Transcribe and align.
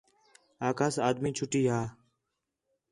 آکھاس 0.67 0.95
آدھی 1.07 1.29
چھٹی 1.37 1.61
ہا 1.69 1.81